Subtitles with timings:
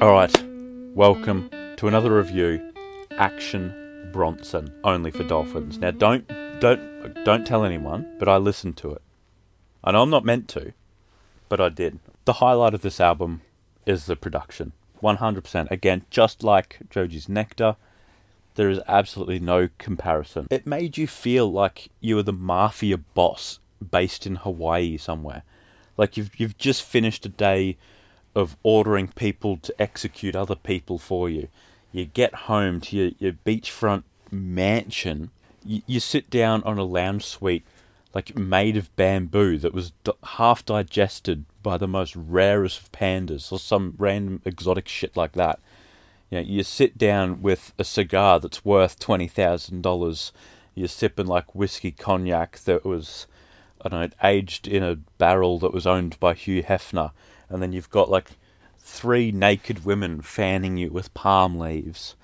[0.00, 0.44] All right,
[0.94, 2.72] welcome to another review,
[3.18, 5.78] Action Bronson, only for Dolphins.
[5.78, 6.24] Now, don't
[6.60, 9.02] don't don't tell anyone, but I listened to it.
[9.82, 10.72] I know I'm not meant to,
[11.48, 11.98] but I did.
[12.26, 13.40] The highlight of this album
[13.86, 14.70] is the production,
[15.02, 15.68] 100%.
[15.68, 17.74] Again, just like Joji's Nectar,
[18.54, 20.46] there is absolutely no comparison.
[20.48, 23.58] It made you feel like you were the mafia boss
[23.90, 25.42] based in Hawaii somewhere.
[25.96, 27.76] Like you've you've just finished a day
[28.38, 31.48] of ordering people to execute other people for you.
[31.90, 35.30] You get home to your, your beachfront mansion.
[35.64, 37.64] You, you sit down on a lounge suite,
[38.14, 43.50] like made of bamboo that was d- half digested by the most rarest of pandas
[43.50, 45.58] or some random exotic shit like that.
[46.30, 50.30] You know, you sit down with a cigar that's worth twenty thousand dollars.
[50.76, 53.26] You're sipping like whiskey cognac that was,
[53.84, 57.10] I don't know, aged in a barrel that was owned by Hugh Hefner
[57.48, 58.30] and then you've got like
[58.78, 62.16] three naked women fanning you with palm leaves,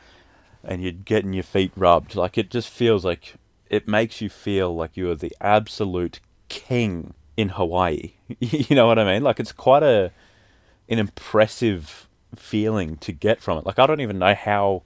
[0.62, 2.14] and you're getting your feet rubbed.
[2.14, 3.34] Like it just feels like
[3.68, 8.12] it makes you feel like you are the absolute king in Hawaii.
[8.38, 9.22] you know what I mean?
[9.22, 10.12] Like it's quite a
[10.88, 13.66] an impressive feeling to get from it.
[13.66, 14.82] Like I don't even know how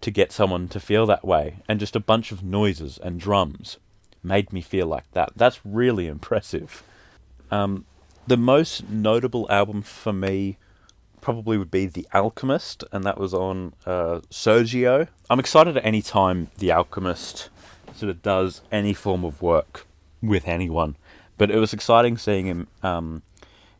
[0.00, 3.78] to get someone to feel that way, and just a bunch of noises and drums
[4.22, 5.30] made me feel like that.
[5.36, 6.82] That's really impressive.
[7.50, 7.84] Um,
[8.32, 10.56] the most notable album for me
[11.20, 15.06] probably would be The Alchemist, and that was on uh, Sergio.
[15.28, 17.50] I'm excited at any time The Alchemist
[17.94, 19.86] sort of does any form of work
[20.22, 20.96] with anyone,
[21.36, 23.20] but it was exciting seeing him um,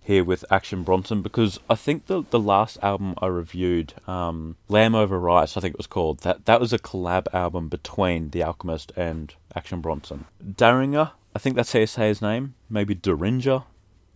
[0.02, 4.94] here with Action Bronson because I think the the last album I reviewed, um, Lamb
[4.94, 8.42] Over Rice, I think it was called that that was a collab album between The
[8.42, 10.26] Alchemist and Action Bronson.
[10.46, 13.64] Daringer, I think that's how you say his name, maybe Daringer.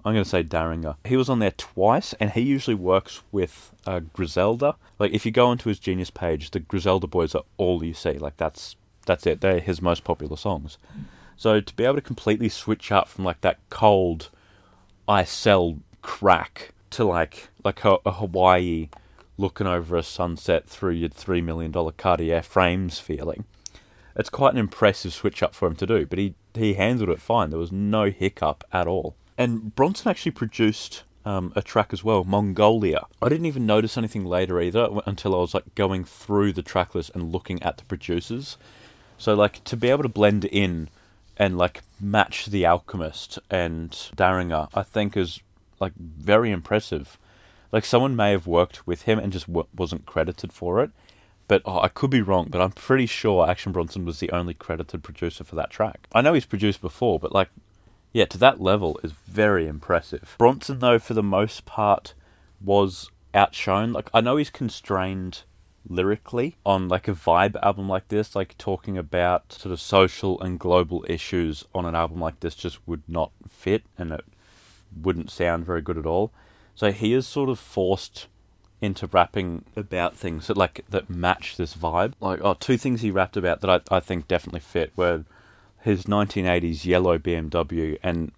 [0.06, 0.94] I'm going to say Daringer.
[1.04, 4.76] He was on there twice, and he usually works with uh, Griselda.
[5.00, 8.12] Like if you go onto his Genius page, the Griselda boys are all you see.
[8.12, 9.40] Like that's that's it.
[9.40, 10.78] They're his most popular songs.
[11.36, 14.30] So to be able to completely switch up from like that cold,
[15.08, 18.90] I sell crack to like like a, a Hawaii
[19.36, 23.44] looking over a sunset through your three million dollar Cartier frames feeling.
[24.14, 27.20] It's quite an impressive switch up for him to do, but he he handled it
[27.20, 27.50] fine.
[27.50, 29.16] There was no hiccup at all.
[29.38, 33.04] And Bronson actually produced um, a track as well, Mongolia.
[33.20, 36.94] I didn't even notice anything later either until I was like going through the track
[36.94, 38.56] list and looking at the producers.
[39.18, 40.88] So like to be able to blend in
[41.36, 45.40] and like match the Alchemist and Daringer, I think is
[45.80, 47.18] like very impressive.
[47.72, 50.90] Like someone may have worked with him and just w- wasn't credited for it.
[51.48, 54.54] But oh, I could be wrong, but I'm pretty sure Action Bronson was the only
[54.54, 56.08] credited producer for that track.
[56.12, 57.50] I know he's produced before, but like
[58.16, 60.36] yeah, to that level is very impressive.
[60.38, 62.14] Bronson, though, for the most part,
[62.64, 63.92] was outshone.
[63.92, 65.42] Like I know he's constrained
[65.86, 70.58] lyrically on like a vibe album like this, like talking about sort of social and
[70.58, 74.24] global issues on an album like this just would not fit and it
[74.98, 76.32] wouldn't sound very good at all.
[76.74, 78.28] So he is sort of forced
[78.80, 82.14] into rapping about things that like that match this vibe.
[82.18, 85.26] Like oh, two things he rapped about that I, I think definitely fit were
[85.86, 88.32] his 1980s yellow BMW and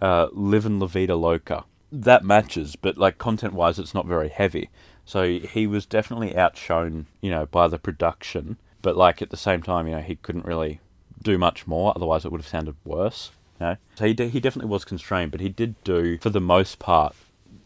[0.00, 1.64] uh, Livin' La Vida Loca.
[1.92, 4.70] That matches, but like content wise, it's not very heavy.
[5.04, 8.56] So he was definitely outshone, you know, by the production.
[8.82, 10.80] But like at the same time, you know, he couldn't really
[11.22, 11.92] do much more.
[11.94, 13.30] Otherwise, it would have sounded worse.
[13.60, 13.76] You know?
[13.96, 17.14] So he de- he definitely was constrained, but he did do for the most part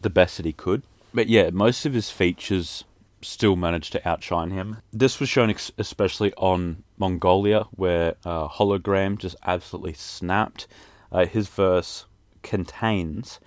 [0.01, 0.83] the best that he could.
[1.13, 2.85] But yeah, most of his features
[3.21, 4.77] still managed to outshine him.
[4.91, 10.67] This was shown ex- especially on Mongolia, where uh, Hologram just absolutely snapped.
[11.11, 12.05] Uh, his verse
[12.43, 13.39] contains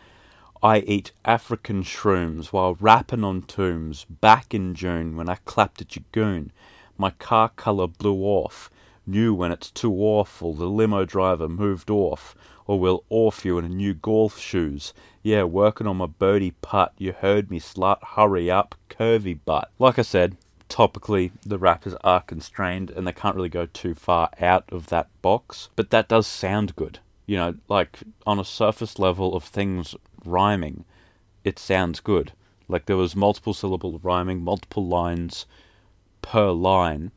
[0.60, 5.94] I eat African shrooms while rapping on tombs back in June when I clapped at
[5.94, 6.50] your.
[6.98, 8.70] My car colour blew off.
[9.06, 12.34] Knew when it's too awful, the limo driver moved off
[12.66, 14.92] or we'll off you in a new golf shoes.
[15.22, 16.92] Yeah, working on my birdie putt.
[16.98, 18.02] You heard me, slut.
[18.02, 19.70] Hurry up, curvy butt.
[19.78, 20.36] Like I said,
[20.68, 25.08] topically, the rappers are constrained and they can't really go too far out of that
[25.22, 25.68] box.
[25.76, 26.98] But that does sound good.
[27.26, 29.94] You know, like on a surface level of things
[30.24, 30.84] rhyming,
[31.42, 32.32] it sounds good.
[32.68, 35.46] Like there was multiple syllable rhyming, multiple lines
[36.22, 37.12] per line.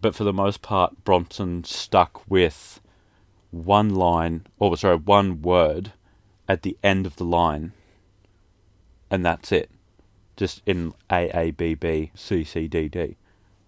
[0.00, 2.80] But for the most part, Bronson stuck with
[3.50, 5.92] one line, or sorry, one word
[6.48, 7.72] at the end of the line,
[9.10, 9.70] and that's it.
[10.38, 13.16] Just in A A B B C C D D.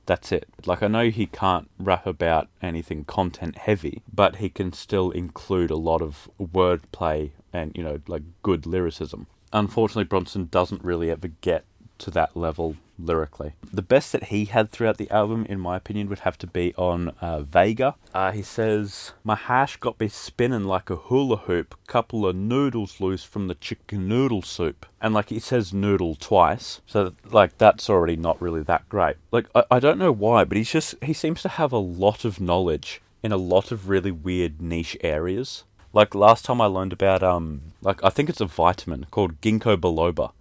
[0.06, 0.48] That's it.
[0.64, 5.70] Like I know he can't rap about anything content heavy, but he can still include
[5.70, 9.26] a lot of wordplay and you know like good lyricism.
[9.52, 11.64] Unfortunately, Bronson doesn't really ever get
[12.00, 13.52] to that level lyrically.
[13.72, 16.74] The best that he had throughout the album, in my opinion, would have to be
[16.74, 17.94] on uh, Vega.
[18.12, 23.00] Uh, he says, My hash got me spinning like a hula hoop, couple of noodles
[23.00, 24.86] loose from the chicken noodle soup.
[25.00, 29.16] And like he says noodle twice, so like that's already not really that great.
[29.30, 32.24] Like I, I don't know why, but he's just he seems to have a lot
[32.24, 35.64] of knowledge in a lot of really weird niche areas.
[35.92, 39.76] Like last time I learned about um like I think it's a vitamin called ginkgo
[39.76, 40.32] biloba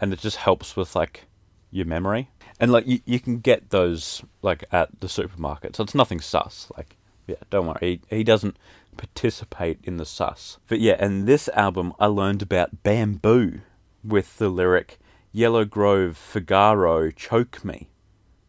[0.00, 1.26] and it just helps with like
[1.70, 2.30] your memory.
[2.58, 5.76] And like you, you can get those like at the supermarket.
[5.76, 6.70] So it's nothing sus.
[6.76, 8.00] Like yeah, don't worry.
[8.08, 8.56] He, he doesn't
[8.96, 10.58] participate in the sus.
[10.68, 13.60] But yeah, and this album I learned about bamboo
[14.02, 14.98] with the lyric
[15.32, 17.88] Yellow Grove Figaro choke me.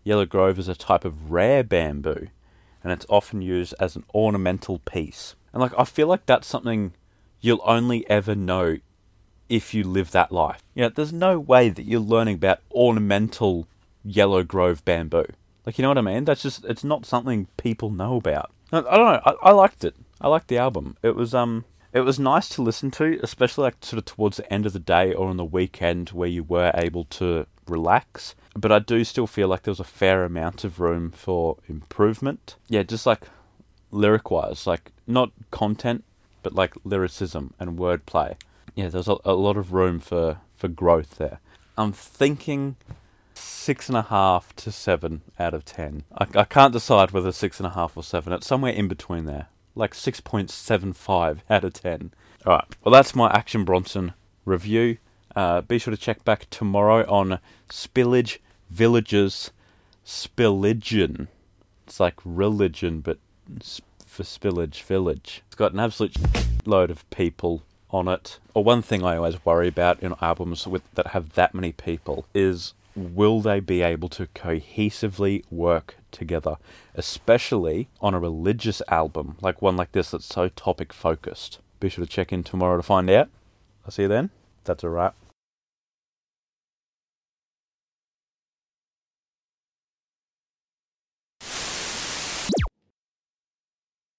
[0.03, 2.27] Yellow Grove is a type of rare bamboo
[2.83, 5.35] and it's often used as an ornamental piece.
[5.53, 6.93] And like I feel like that's something
[7.39, 8.77] you'll only ever know
[9.51, 10.63] if you live that life.
[10.73, 13.67] You know, there's no way that you're learning about ornamental
[14.03, 15.25] yellow grove bamboo.
[15.65, 16.23] Like you know what I mean?
[16.23, 18.51] That's just it's not something people know about.
[18.71, 19.21] I, don't know.
[19.25, 19.93] I, I liked it.
[20.21, 20.95] I liked the album.
[21.03, 24.51] It was um it was nice to listen to, especially like sort of towards the
[24.51, 28.33] end of the day or on the weekend where you were able to relax.
[28.55, 32.55] But I do still feel like there was a fair amount of room for improvement.
[32.69, 33.27] Yeah, just like
[33.91, 36.05] lyric wise, like not content,
[36.41, 38.35] but like lyricism and wordplay.
[38.75, 41.39] Yeah, there's a, a lot of room for, for growth there.
[41.77, 42.75] I'm thinking
[43.33, 46.03] six and a half to seven out of ten.
[46.17, 48.33] I, I can't decide whether six and a half or seven.
[48.33, 52.11] It's somewhere in between there, like six point seven five out of ten.
[52.45, 54.13] All right, well that's my Action Bronson
[54.45, 54.97] review.
[55.35, 57.39] Uh, be sure to check back tomorrow on
[57.69, 58.39] Spillage
[58.69, 59.51] Villages
[60.05, 61.27] Spilligion.
[61.87, 63.17] It's like religion, but
[64.05, 65.41] for Spillage Village.
[65.47, 66.15] It's got an absolute
[66.65, 68.39] load of people on it.
[68.53, 72.25] Or one thing I always worry about in albums with that have that many people
[72.33, 76.57] is will they be able to cohesively work together,
[76.95, 81.59] especially on a religious album like one like this that's so topic focused.
[81.79, 83.29] Be sure to check in tomorrow to find out.
[83.85, 84.29] I'll see you then.
[84.63, 85.15] That's a wrap.